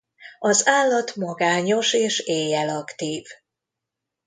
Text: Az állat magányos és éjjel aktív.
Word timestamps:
Az 0.39 0.67
állat 0.67 1.15
magányos 1.15 1.93
és 1.93 2.19
éjjel 2.19 2.69
aktív. 2.69 3.27